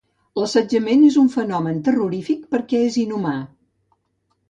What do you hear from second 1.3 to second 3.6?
fenomen terrorífic perquè és inhumà.